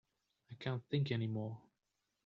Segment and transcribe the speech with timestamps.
[0.49, 1.61] I can't think any more.